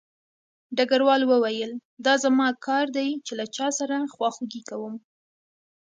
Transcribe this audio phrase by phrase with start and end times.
[0.77, 1.71] ډګروال وویل
[2.05, 4.93] دا زما کار دی چې له چا سره خواخوږي کوم